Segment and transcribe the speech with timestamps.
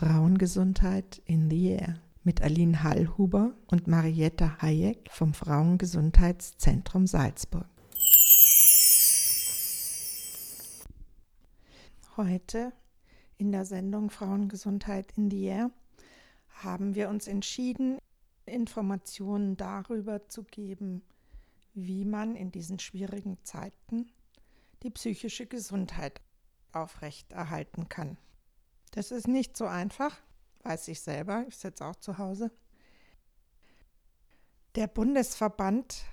[0.00, 7.68] Frauengesundheit in the Air mit Aline Hallhuber und Marietta Hayek vom Frauengesundheitszentrum Salzburg.
[12.16, 12.72] Heute
[13.36, 15.70] in der Sendung Frauengesundheit in the Air
[16.48, 17.98] haben wir uns entschieden,
[18.46, 21.02] Informationen darüber zu geben,
[21.74, 24.10] wie man in diesen schwierigen Zeiten
[24.82, 26.22] die psychische Gesundheit
[26.72, 28.16] aufrechterhalten kann.
[28.90, 30.16] Das ist nicht so einfach,
[30.62, 32.50] weiß ich selber, ich sitze auch zu Hause.
[34.74, 36.04] Der Bundesverband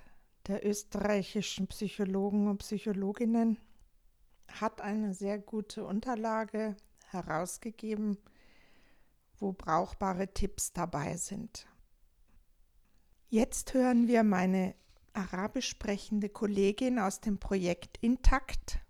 [0.46, 3.58] der österreichischen Psychologen und Psychologinnen
[4.48, 6.76] hat eine sehr gute Unterlage
[7.10, 8.18] herausgegeben,
[9.38, 11.66] wo brauchbare Tipps dabei sind.
[13.28, 14.74] Jetzt hören wir meine
[15.12, 18.80] arabisch sprechende Kollegin aus dem Projekt Intakt,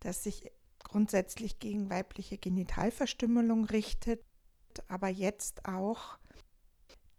[0.00, 0.50] das sich
[0.84, 4.22] grundsätzlich gegen weibliche Genitalverstümmelung richtet,
[4.88, 6.18] aber jetzt auch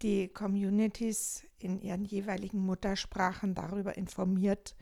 [0.01, 4.75] die Communities in ihren jeweiligen Muttersprachen darüber informiert,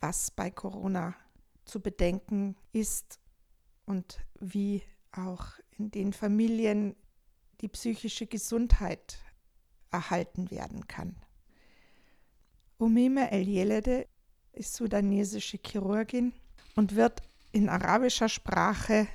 [0.00, 1.14] was bei Corona
[1.64, 3.20] zu bedenken ist
[3.84, 6.96] und wie auch in den Familien
[7.60, 9.18] die psychische Gesundheit
[9.90, 11.16] erhalten werden kann.
[12.78, 14.08] Umeme El-Yelede
[14.52, 16.32] ist sudanesische Chirurgin
[16.74, 17.22] und wird
[17.52, 19.06] in arabischer Sprache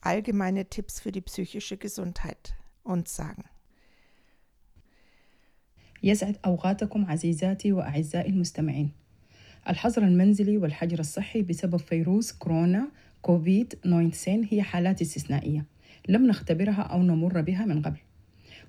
[0.00, 3.44] allgemeine Tipps für die psychische Gesundheit uns sagen.
[6.02, 8.90] يسعد أوقاتكم عزيزاتي وأعزائي المستمعين.
[9.68, 12.88] الحظر المنزلي والحجر الصحي بسبب فيروس كورونا
[13.22, 15.64] كوفيد 19 هي حالات استثنائية
[16.08, 17.98] لم نختبرها أو نمر بها من قبل.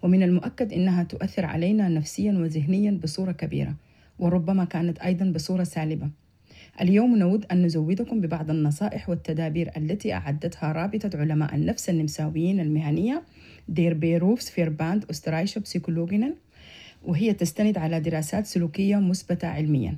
[0.03, 3.75] ومن المؤكد أنها تؤثر علينا نفسيا وذهنيا بصورة كبيرة
[4.19, 6.09] وربما كانت أيضا بصورة سالبة.
[6.81, 13.23] اليوم نود أن نزودكم ببعض النصائح والتدابير التي أعدتها رابطة علماء النفس النمساويين المهنية
[13.67, 16.33] der Berufsverband Österreichischer Psychologinnen
[17.05, 19.97] وهي تستند على دراسات سلوكية مثبتة علميا.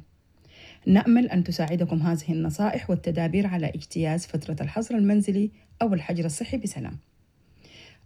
[0.85, 5.51] نأمل أن تساعدكم هذه النصائح والتدابير على اجتياز فترة الحظر المنزلي
[5.81, 6.97] أو الحجر الصحي بسلام.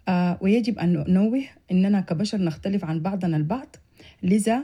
[0.08, 3.76] آه ويجب أن ننوه أننا كبشر نختلف عن بعضنا البعض
[4.24, 4.64] لذا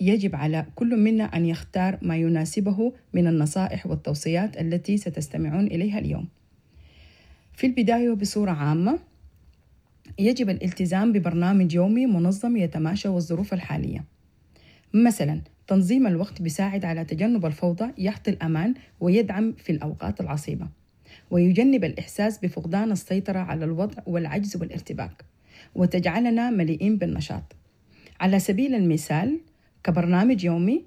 [0.00, 6.28] يجب على كل منا أن يختار ما يناسبه من النصائح والتوصيات التي ستستمعون إليها اليوم.
[7.54, 8.98] في البداية بصورة عامة
[10.18, 14.04] يجب الالتزام ببرنامج يومي منظم يتماشى والظروف الحالية.
[14.94, 20.68] مثلا تنظيم الوقت بيساعد على تجنب الفوضى يعطي الأمان ويدعم في الأوقات العصيبة
[21.30, 25.24] ويجنب الإحساس بفقدان السيطرة على الوضع والعجز والارتباك
[25.74, 27.56] وتجعلنا مليئين بالنشاط
[28.20, 29.40] على سبيل المثال
[29.84, 30.84] كبرنامج يومي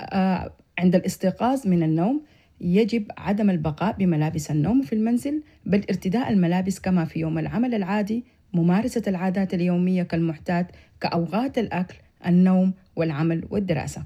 [0.00, 2.22] آه، عند الاستيقاظ من النوم
[2.60, 8.24] يجب عدم البقاء بملابس النوم في المنزل بل ارتداء الملابس كما في يوم العمل العادي
[8.52, 10.66] ممارسة العادات اليومية كالمحتاج
[11.00, 14.04] كأوقات الأكل النوم والعمل والدراسة.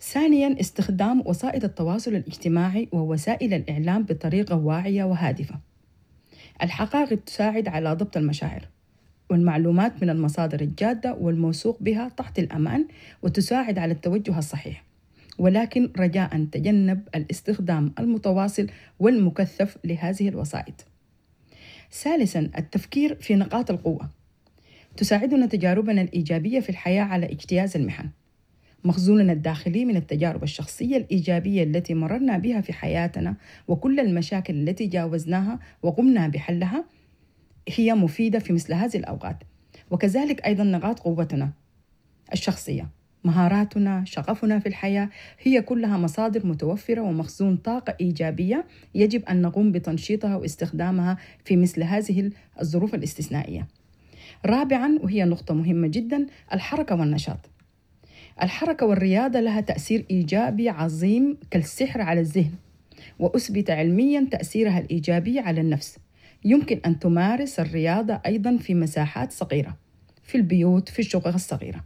[0.00, 5.60] ثانيا استخدام وسائل التواصل الاجتماعي ووسائل الإعلام بطريقة واعية وهادفة.
[6.62, 8.68] الحقائق تساعد على ضبط المشاعر.
[9.30, 12.86] والمعلومات من المصادر الجادة والموثوق بها تحت الأمان
[13.22, 14.84] وتساعد على التوجه الصحيح.
[15.38, 18.66] ولكن رجاء تجنب الاستخدام المتواصل
[18.98, 20.86] والمكثف لهذه الوسائط.
[21.92, 24.10] ثالثا التفكير في نقاط القوة.
[24.96, 28.08] تساعدنا تجاربنا الإيجابية في الحياة على اجتياز المحن
[28.84, 33.36] مخزوننا الداخلي من التجارب الشخصية الإيجابية التي مررنا بها في حياتنا
[33.68, 36.84] وكل المشاكل التي جاوزناها وقمنا بحلها
[37.68, 39.36] هي مفيدة في مثل هذه الأوقات.
[39.90, 41.50] وكذلك أيضا نقاط قوتنا
[42.32, 42.88] الشخصية.
[43.24, 45.08] مهاراتنا شغفنا في الحياة
[45.42, 52.30] هي كلها مصادر متوفرة ومخزون طاقة إيجابية يجب أن نقوم بتنشيطها واستخدامها في مثل هذه
[52.60, 53.66] الظروف الاستثنائية.
[54.46, 57.50] رابعا وهي نقطة مهمة جدا الحركة والنشاط.
[58.42, 62.52] الحركة والرياضة لها تأثير إيجابي عظيم كالسحر على الذهن
[63.18, 65.98] وأثبت علميا تأثيرها الإيجابي على النفس.
[66.44, 69.76] يمكن أن تمارس الرياضة أيضا في مساحات صغيرة
[70.22, 71.84] في البيوت في الشقق الصغيرة.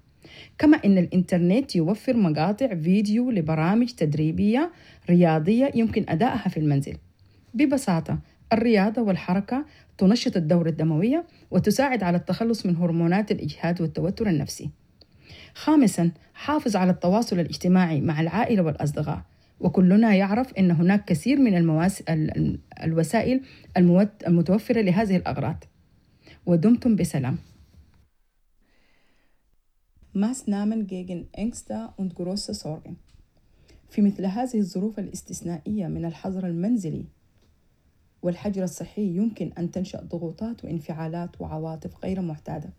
[0.58, 4.72] كما أن الإنترنت يوفر مقاطع فيديو لبرامج تدريبية
[5.10, 6.96] رياضية يمكن أدائها في المنزل.
[7.54, 8.18] ببساطة
[8.52, 9.64] الرياضة والحركة
[9.98, 14.70] تنشط الدورة الدموية وتساعد على التخلص من هرمونات الإجهاد والتوتر النفسي.
[15.54, 19.22] خامسا حافظ على التواصل الاجتماعي مع العائلة والأصدقاء.
[19.60, 22.02] وكلنا يعرف أن هناك كثير من المواس...
[22.82, 23.40] الوسائل
[24.26, 25.64] المتوفرة لهذه الأغراض.
[26.46, 27.38] ودمتم بسلام.
[30.86, 32.96] gegen Ängste und große Sorgen.
[33.88, 37.04] في مثل هذه الظروف الاستثنائية من الحظر المنزلي
[38.22, 42.70] والحجر الصحي يمكن أن تنشأ ضغوطات وانفعالات وعواطف غير معتادة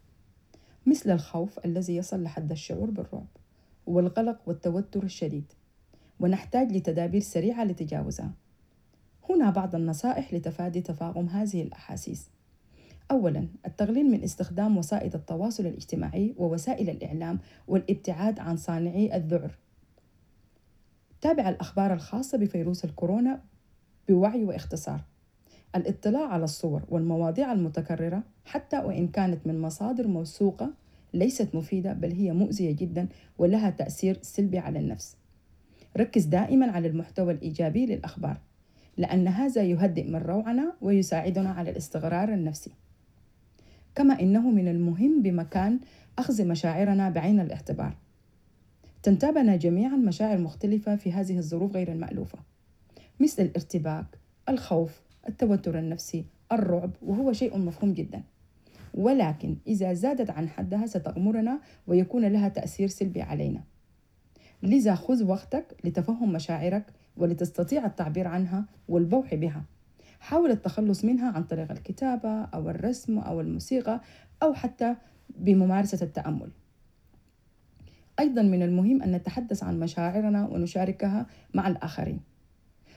[0.85, 3.27] مثل الخوف الذي يصل لحد الشعور بالرعب
[3.85, 5.53] والقلق والتوتر الشديد.
[6.19, 8.31] ونحتاج لتدابير سريعة لتجاوزها.
[9.29, 12.29] هنا بعض النصائح لتفادي تفاقم هذه الأحاسيس.
[13.11, 19.57] أولا التقليل من استخدام وسائل التواصل الاجتماعي ووسائل الإعلام والابتعاد عن صانعي الذعر.
[21.21, 23.41] تابع الأخبار الخاصة بفيروس الكورونا
[24.09, 25.01] بوعي واختصار.
[25.75, 30.73] الاطلاع على الصور والمواضيع المتكررة حتى وإن كانت من مصادر موثوقة
[31.13, 33.07] ليست مفيدة بل هي مؤذية جدا
[33.37, 35.17] ولها تأثير سلبي على النفس.
[35.97, 38.37] ركز دائما على المحتوى الإيجابي للأخبار
[38.97, 42.71] لأن هذا يهدئ من روعنا ويساعدنا على الاستقرار النفسي.
[43.95, 45.79] كما إنه من المهم بمكان
[46.19, 47.95] أخذ مشاعرنا بعين الاعتبار.
[49.03, 52.39] تنتابنا جميعا مشاعر مختلفة في هذه الظروف غير المألوفة
[53.19, 54.05] مثل الارتباك،
[54.49, 58.21] الخوف، التوتر النفسي، الرعب وهو شيء مفهوم جدا.
[58.93, 63.63] ولكن إذا زادت عن حدها ستغمرنا ويكون لها تأثير سلبي علينا.
[64.63, 66.85] لذا خذ وقتك لتفهم مشاعرك
[67.17, 69.63] ولتستطيع التعبير عنها والبوح بها.
[70.19, 74.01] حاول التخلص منها عن طريق الكتابة أو الرسم أو الموسيقى
[74.43, 74.95] أو حتى
[75.29, 76.49] بممارسة التأمل.
[78.19, 82.19] أيضا من المهم أن نتحدث عن مشاعرنا ونشاركها مع الآخرين.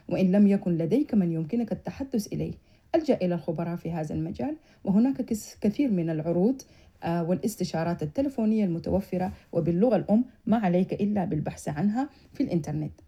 [0.09, 2.53] وإن لم يكن لديك من يمكنك التحدث إليه
[2.95, 5.23] ألجأ إلى الخبراء في هذا المجال وهناك
[5.61, 6.63] كثير من العروض
[7.05, 13.01] والاستشارات التلفونية المتوفرة وباللغة الأم ما عليك إلا بالبحث عنها في الإنترنت.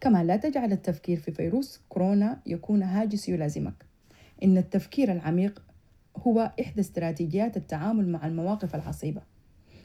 [0.00, 3.84] كما لا تجعل التفكير في فيروس كورونا يكون هاجس يلازمك.
[4.42, 5.62] إن التفكير العميق
[6.16, 9.22] هو إحدى استراتيجيات التعامل مع المواقف العصيبة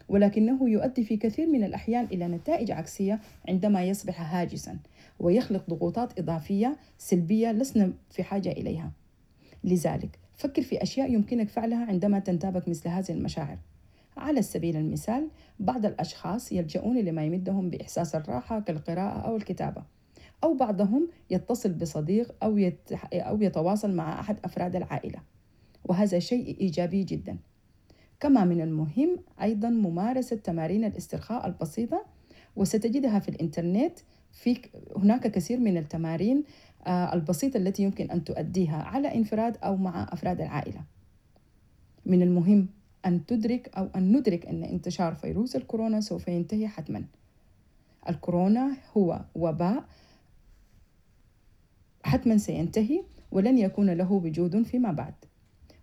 [0.10, 3.20] ولكنه يؤدي في كثير من الأحيان إلى نتائج عكسية
[3.50, 4.80] عندما يصبح هاجسا
[5.20, 8.92] ويخلق ضغوطات إضافية سلبية لسنا في حاجة إليها.
[9.64, 13.58] لذلك فكر في أشياء يمكنك فعلها عندما تنتابك مثل هذه المشاعر.
[14.18, 15.28] على سبيل المثال
[15.60, 19.84] بعض الأشخاص يلجؤون لما يمدهم بإحساس الراحة كالقراءة أو الكتابة
[20.44, 22.92] أو بعضهم يتصل بصديق أو, يت...
[23.14, 25.20] أو يتواصل مع أحد أفراد العائلة
[25.86, 27.38] وهذا شيء إيجابي جدا.
[28.20, 32.06] كما من المهم أيضا ممارسة تمارين الاسترخاء البسيطة
[32.56, 34.00] وستجدها في الإنترنت.
[34.32, 34.58] في
[34.96, 36.44] هناك كثير من التمارين
[36.88, 40.82] البسيطة التي يمكن أن تؤديها على انفراد أو مع أفراد العائلة.
[42.06, 42.68] من المهم
[43.06, 47.04] أن تدرك أو أن ندرك أن انتشار فيروس الكورونا سوف ينتهي حتما.
[48.10, 49.84] الكورونا هو وباء
[52.04, 55.14] حتما سينتهي ولن يكون له وجود فيما بعد.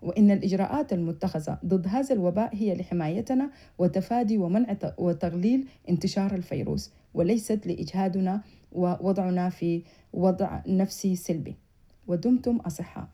[0.05, 8.43] وإن الإجراءات المتخذة ضد هذا الوباء هي لحمايتنا وتفادي ومنع وتقليل انتشار الفيروس وليست لإجهادنا
[8.75, 9.83] ووضعنا في
[10.13, 11.57] وضع نفسي سلبي.
[12.07, 13.09] ودمتم أصحاء.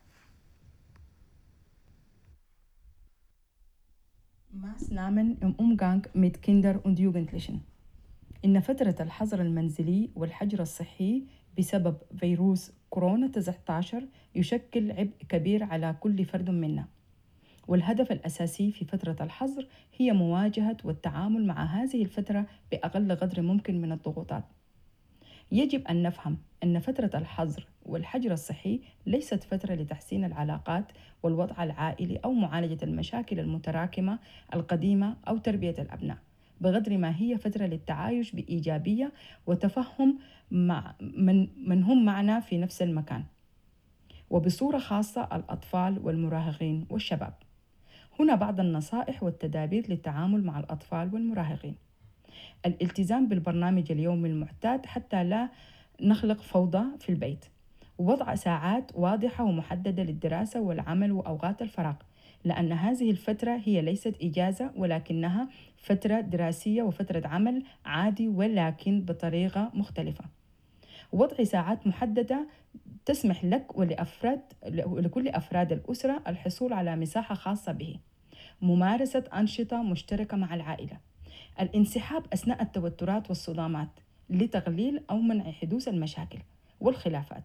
[4.53, 7.61] Maßnahmen im Umgang mit Kinder und Jugendlichen
[8.45, 11.23] إن فترة الحظر المنزلي والحجر الصحي
[11.57, 16.87] بسبب فيروس كورونا 19 يشكل عبء كبير على كل فرد منا.
[17.67, 19.67] والهدف الأساسي في فترة الحظر
[19.97, 24.43] هي مواجهة والتعامل مع هذه الفترة بأقل قدر ممكن من الضغوطات.
[25.51, 30.85] يجب أن نفهم أن فترة الحظر والحجر الصحي ليست فترة لتحسين العلاقات
[31.23, 34.19] والوضع العائلي أو معالجة المشاكل المتراكمة
[34.53, 36.17] القديمة أو تربية الأبناء
[36.61, 39.11] بقدر ما هي فترة للتعايش بإيجابية
[39.47, 40.19] وتفهم
[40.51, 43.23] مع من, من هم معنا في نفس المكان
[44.29, 47.33] وبصورة خاصة الأطفال والمراهقين والشباب.
[48.19, 51.75] هنا بعض النصائح والتدابير للتعامل مع الأطفال والمراهقين.
[52.65, 55.49] الالتزام بالبرنامج اليومي المعتاد حتى لا
[56.01, 57.45] نخلق فوضى في البيت.
[57.97, 61.95] ووضع ساعات واضحة ومحددة للدراسة والعمل وأوقات الفراغ
[62.45, 70.23] لأن هذه الفترة هي ليست إجازة ولكنها فترة دراسية وفترة عمل عادي ولكن بطريقة مختلفة.
[71.11, 72.47] وضع ساعات محددة
[73.05, 74.41] تسمح لك ولأفراد
[74.73, 77.99] لكل أفراد الأسرة الحصول على مساحة خاصة به.
[78.61, 80.97] ممارسة أنشطة مشتركة مع العائلة.
[81.59, 83.89] الانسحاب أثناء التوترات والصدامات
[84.29, 86.39] لتقليل أو منع حدوث المشاكل
[86.79, 87.43] والخلافات.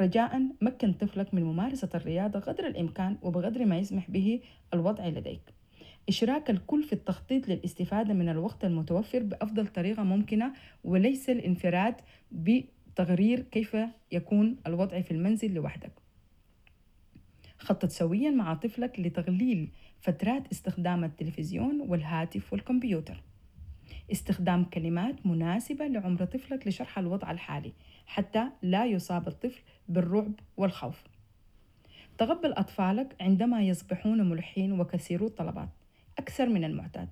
[0.00, 4.40] رجاء مكن طفلك من ممارسة الرياضة قدر الإمكان وبقدر ما يسمح به
[4.74, 5.40] الوضع لديك.
[6.08, 10.52] إشراك الكل في التخطيط للاستفادة من الوقت المتوفر بأفضل طريقة ممكنة
[10.84, 11.94] وليس الانفراد
[12.32, 13.76] بتغرير كيف
[14.12, 15.92] يكون الوضع في المنزل لوحدك.
[17.62, 19.68] خطط سويا مع طفلك لتقليل
[20.00, 23.22] فترات استخدام التلفزيون والهاتف والكمبيوتر.
[24.12, 27.72] استخدام كلمات مناسبة لعمر طفلك لشرح الوضع الحالي
[28.06, 31.04] حتى لا يصاب الطفل بالرعب والخوف.
[32.18, 35.68] تقبل أطفالك عندما يصبحون ملحين وكثيرو الطلبات
[36.18, 37.08] أكثر من المعتاد.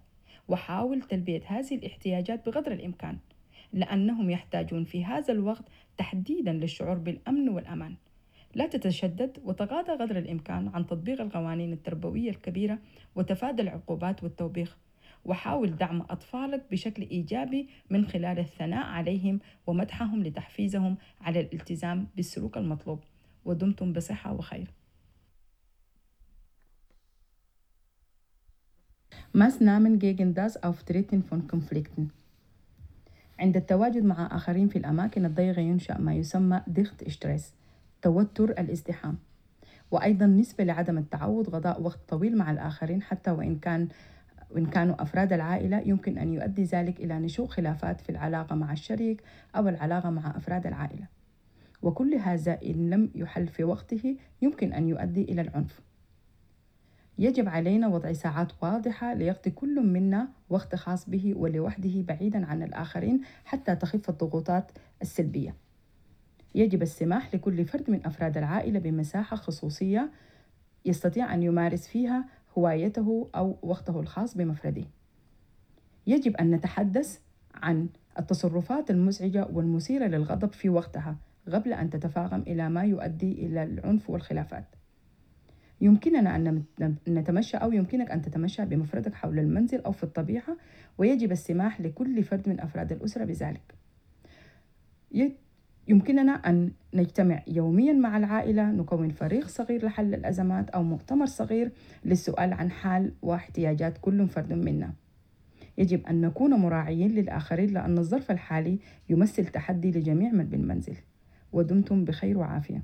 [0.49, 3.19] وحاول تلبية هذه الاحتياجات بقدر الإمكان
[3.73, 5.64] لأنهم يحتاجون في هذا الوقت
[5.99, 7.95] تحديدا للشعور بالأمن والأمان.
[8.54, 12.78] لا تتشدد وتغاضى قدر الإمكان عن تطبيق القوانين التربوية الكبيرة
[13.14, 14.76] وتفادى العقوبات والتوبيخ.
[15.25, 23.00] وحاول دعم أطفالك بشكل إيجابي من خلال الثناء عليهم ومدحهم لتحفيزهم على الالتزام بالسلوك المطلوب.
[23.45, 24.71] ودمتم بصحة وخير.
[33.38, 37.54] عند التواجد مع آخرين في الأماكن الضيقة ينشأ ما يسمى ضغط إشتريس
[38.02, 39.19] توتر الازدحام
[39.90, 43.88] وأيضا نسبة لعدم التعود قضاء وقت طويل مع الآخرين حتى وإن كان
[44.50, 49.23] وإن كانوا أفراد العائلة يمكن أن يؤدي ذلك إلى نشوء خلافات في العلاقة مع الشريك
[49.57, 51.07] أو العلاقة مع أفراد العائلة.
[51.83, 55.80] وكل هذا إن لم يحل في وقته يمكن أن يؤدي إلى العنف.
[57.19, 63.21] يجب علينا وضع ساعات واضحة ليقضي كل منا وقت خاص به ولوحده بعيدا عن الآخرين
[63.45, 65.54] حتى تخف الضغوطات السلبية.
[66.54, 70.11] يجب السماح لكل فرد من أفراد العائلة بمساحة خصوصية
[70.85, 72.25] يستطيع أن يمارس فيها
[72.59, 74.85] هوايته أو وقته الخاص بمفرده.
[76.07, 77.19] يجب أن نتحدث
[77.54, 77.88] عن
[78.19, 81.16] التصرفات المزعجة والمثيرة للغضب في وقتها
[81.49, 84.64] قبل أن تتفاقم إلى ما يؤدي إلى العنف والخلافات.
[85.80, 86.62] يمكننا أن
[87.09, 90.57] نتمشى أو يمكنك أن تتمشى بمفردك حول المنزل أو في الطبيعة
[90.99, 93.75] ويجب السماح لكل فرد من أفراد الأسرة بذلك.
[95.90, 101.73] يمكننا أن نجتمع يوميا مع العائلة نكون فريق صغير لحل الأزمات أو مؤتمر صغير
[102.04, 104.94] للسؤال عن حال واحتياجات كل فرد منا.
[105.78, 108.78] يجب أن نكون مراعيين للآخرين لأن الظرف الحالي
[109.09, 110.97] يمثل تحدي لجميع من بالمنزل.
[111.52, 112.82] ودمتم بخير وعافية.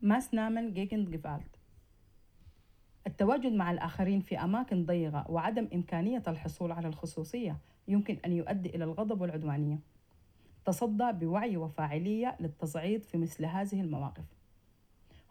[0.00, 1.56] Maßnahmen gegen Gewalt
[3.06, 7.56] التواجد مع الآخرين في أماكن ضيقة وعدم إمكانية الحصول على الخصوصية
[7.88, 9.78] يمكن أن يؤدي إلى الغضب والعدوانية.
[10.64, 14.24] تصدى بوعي وفاعلية للتصعيد في مثل هذه المواقف.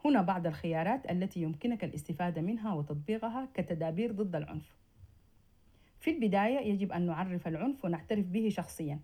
[0.06, 4.76] هنا بعض الخيارات التي يمكنك الاستفادة منها وتطبيقها كتدابير ضد العنف.
[6.00, 9.00] في البداية يجب أن نعرف العنف ونعترف به شخصياً.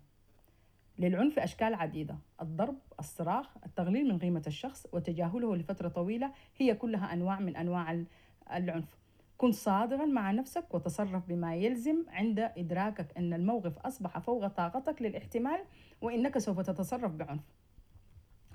[0.98, 2.18] للعنف أشكال عديدة.
[2.40, 8.04] الضرب، الصراخ، التغليل من قيمة الشخص وتجاهله لفترة طويلة هي كلها أنواع من أنواع
[8.52, 9.01] العنف.
[9.42, 15.60] كن صادقا مع نفسك وتصرف بما يلزم عند إدراكك أن الموقف أصبح فوق طاقتك للاحتمال
[16.02, 17.42] وإنك سوف تتصرف بعنف.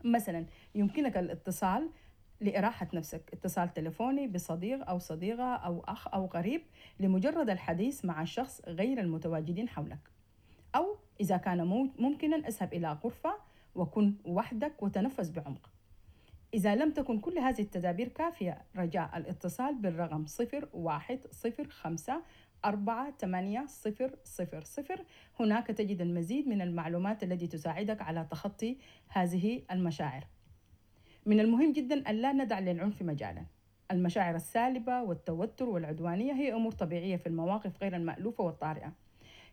[0.04, 1.90] مثلا يمكنك الاتصال
[2.42, 3.30] لإراحة نفسك.
[3.34, 6.62] اتصال تلفوني بصديق أو صديقة أو أخ أو قريب
[7.00, 10.12] لمجرد الحديث مع الشخص غير المتواجدين حولك.
[10.76, 11.68] أو إذا كان
[12.00, 13.34] ممكنا اذهب إلى غرفة
[13.76, 15.70] وكن وحدك وتنفس بعمق.
[16.54, 22.24] إذا لم تكن كل هذه التدابير كافية رجاء الاتصال بالرقم صفر واحد صفر خمسة
[22.66, 25.06] أربعة ثمانية صفر صفر صفر.
[25.40, 28.78] هناك تجد المزيد من المعلومات التي تساعدك على تخطي
[29.08, 30.28] هذه المشاعر.
[31.26, 33.46] من المهم جدا ألا ندع للعنف مجالا.
[33.92, 38.94] المشاعر السالبة والتوتر والعدوانية هي أمور طبيعية في المواقف غير المألوفة والطارئة.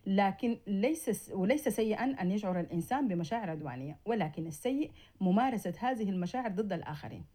[0.05, 6.73] لكن ليس وليس سيئا أن يشعر الإنسان بمشاعر عدوانية ولكن السيء ممارسة هذه المشاعر ضد
[6.73, 7.25] الآخرين.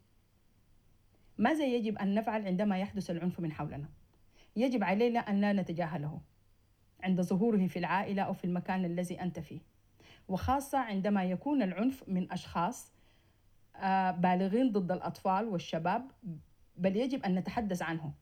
[1.39, 3.89] ماذا يجب أن نفعل عندما يحدث العنف من حولنا؟
[4.57, 6.21] يجب علينا أن لا نتجاهله
[7.03, 9.61] عند ظهوره في العائلة أو في المكان الذي أنت فيه.
[10.29, 12.93] وخاصة عندما يكون العنف من أشخاص
[13.77, 16.11] آه، بالغين ضد الأطفال والشباب
[16.77, 18.12] بل يجب أن نتحدث عنه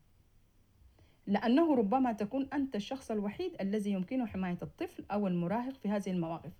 [1.28, 6.52] لأنه ربما تكون أنت الشخص الوحيد الذي يمكنه حماية الطفل أو المراهق في هذه المواقف.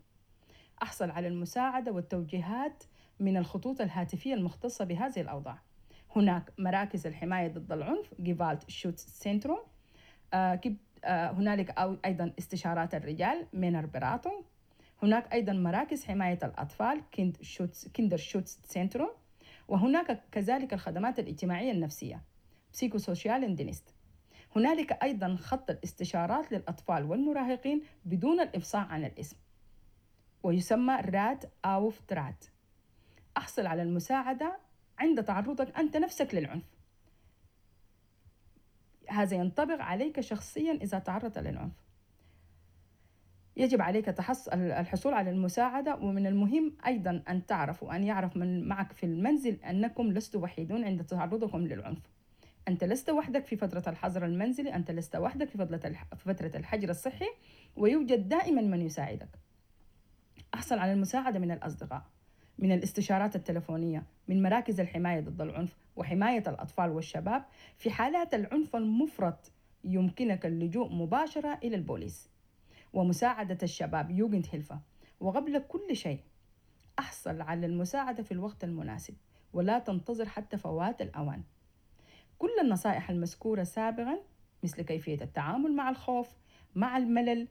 [0.83, 2.85] أحصل على المساعدة والتوجيهات
[3.21, 5.59] من الخطوط الهاتفية المختصة بهذه الأوضاع.
[6.17, 9.59] هناك مراكز الحماية ضد العنف Gewaltschutzzentrum
[11.05, 14.45] هنالك أيضا استشارات الرجال Männerberatung
[15.03, 19.11] هناك أيضا مراكز حماية الأطفال Kindschutz Kinderschutzzentrum
[19.69, 22.23] وهناك كذلك الخدمات الاجتماعية النفسية
[22.73, 23.95] Psychosozialen Dienst
[24.57, 29.37] هنالك أيضا خط الاستشارات للأطفال والمراهقين بدون الإفصاح عن الاسم
[30.43, 32.45] ويسمى Rat auf Draht
[33.37, 34.59] أحصل على المساعدة
[34.99, 36.65] عند تعرضك أنت نفسك للعنف.
[39.09, 41.73] هذا ينطبق عليك شخصيا إذا تعرضت للعنف.
[43.57, 44.09] يجب عليك
[44.53, 50.13] الحصول على المساعدة ومن المهم أيضا أن تعرف وأن يعرف من معك في المنزل أنكم
[50.13, 52.18] لستوا وحيدون عند تعرضكم للعنف.
[52.69, 55.59] أنت لست وحدك في فترة الحظر المنزلي أنت لست وحدك في
[56.17, 57.29] فترة الحجر الصحي
[57.77, 59.29] ويوجد دائما من يساعدك.
[60.55, 62.03] أحصل على المساعدة من الأصدقاء
[62.59, 67.45] من الاستشارات التلفونية من مراكز الحماية ضد العنف وحماية الأطفال والشباب
[67.77, 69.53] في حالات العنف المفرط
[69.85, 72.31] يمكنك اللجوء مباشرة إلى البوليس.
[72.93, 74.81] ومساعدة الشباب يوجند هيلفا
[75.21, 76.21] وقبل كل شيء
[76.99, 79.15] أحصل على المساعدة في الوقت المناسب
[79.53, 81.43] ولا تنتظر حتى فوات الأوان.
[82.39, 84.19] كل النصائح المذكورة سابقا
[84.63, 86.29] مثل كيفية التعامل مع الخوف
[86.75, 87.49] مع الملل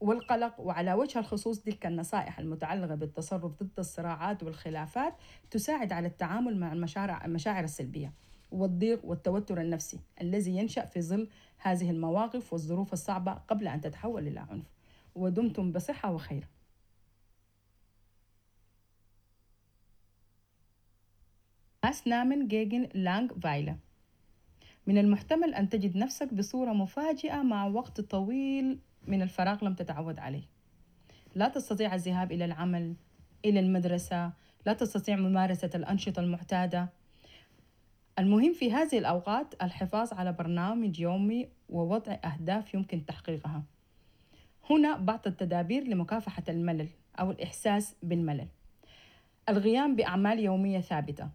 [0.00, 5.14] والقلق وعلى وجه الخصوص تلك النصائح المتعلقة بالتصرف ضد الصراعات والخلافات
[5.50, 8.12] تساعد على التعامل مع المشاعر, السلبية
[8.50, 14.40] والضيق والتوتر النفسي الذي ينشأ في ظل هذه المواقف والظروف الصعبة قبل أن تتحول إلى
[14.40, 14.66] عنف.
[15.14, 16.48] ودمتم بصحة وخير.
[21.84, 23.85] أسنامن جيجن لانغ فايلا.
[24.86, 30.42] من المحتمل أن تجد نفسك بصورة مفاجئة مع وقت طويل من الفراغ لم تتعود عليه.
[31.34, 32.94] لا تستطيع الذهاب إلى العمل
[33.44, 34.32] إلى المدرسة
[34.66, 36.88] لا تستطيع ممارسة الأنشطة المعتادة
[38.18, 43.62] المهم في هذه الأوقات الحفاظ على برنامج يومي ووضع أهداف يمكن تحقيقها.
[44.70, 46.88] هنا بعض التدابير لمكافحة الملل
[47.20, 48.48] أو الإحساس بالملل.
[49.48, 51.28] القيام بأعمال يومية ثابتة.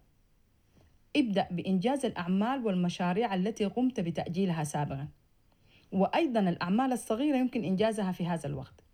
[1.16, 5.08] ابدأ بإنجاز الأعمال والمشاريع التي قمت بتأجيلها سابقا
[5.92, 8.84] وأيضا الأعمال الصغيرة يمكن إنجازها في هذا الوقت.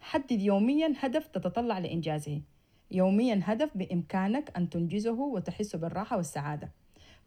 [0.00, 2.40] حدد يوميا هدف تتطلع لإنجازه.
[2.90, 6.72] يوميا هدف بإمكانك أن تنجزه وتحس بالراحة والسعادة.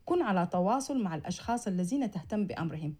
[0.05, 2.95] كن على تواصل مع الأشخاص الذين تهتم بأمرهم.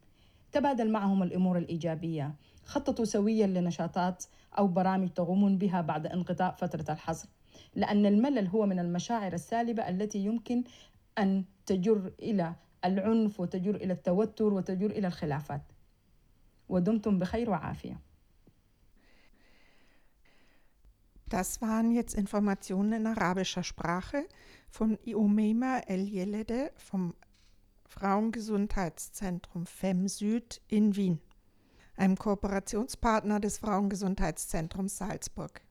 [0.51, 2.36] تبادل معهم الأمور الإيجابية.
[2.63, 4.25] خططوا سويا لنشاطات
[4.57, 7.27] أو برامج تقومون بها بعد انقطاع فترة الحظر
[7.75, 10.63] لأن الملل هو من المشاعر السالبة التي يمكن
[11.18, 15.62] أن تجر إلى العنف وتجر إلى التوتر وتجر إلى الخلافات
[16.68, 18.00] ودمتم بخير وعافية
[21.28, 24.28] Das waren jetzt Informationen in arabischer Sprache
[24.68, 27.14] von Iomema El Yelede vom
[27.87, 31.20] Frauengesundheitszentrum FEM Süd in Wien,
[31.96, 35.62] einem Kooperationspartner des Frauengesundheitszentrums Salzburg.